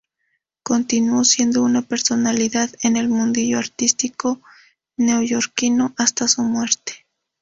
Continuó 0.63 1.23
siendo 1.23 1.61
una 1.61 1.83
personalidad 1.83 2.71
en 2.81 2.97
el 2.97 3.07
mundillo 3.07 3.59
artístico 3.59 4.41
neoyorquino 4.97 5.93
hasta 5.95 6.27
su 6.27 6.41
muerte. 6.41 7.05